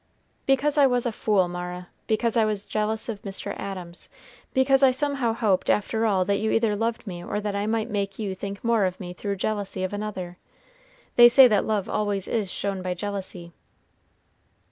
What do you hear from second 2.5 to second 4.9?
jealous of Mr. Adams, because I